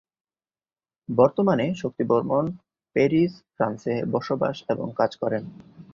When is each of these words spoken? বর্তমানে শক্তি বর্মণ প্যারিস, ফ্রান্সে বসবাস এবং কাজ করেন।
বর্তমানে 1.09 1.65
শক্তি 1.75 2.03
বর্মণ 2.03 2.45
প্যারিস, 2.95 3.33
ফ্রান্সে 3.55 3.95
বসবাস 4.11 4.57
এবং 4.69 4.87
কাজ 4.95 5.11
করেন। 5.15 5.43